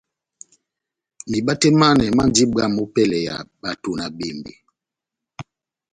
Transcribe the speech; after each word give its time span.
Miba 1.29 1.53
tɛh 1.61 1.73
manɛ 1.79 2.05
mandi 2.17 2.43
bwamh 2.51 2.77
opɛlɛ 2.83 3.17
ya 3.27 3.35
bato 3.61 3.89
na 3.97 4.05
bembe. 4.17 4.53